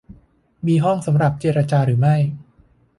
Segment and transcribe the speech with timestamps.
[0.65, 2.15] มีห้องสำหรับเจรจาหรือไม่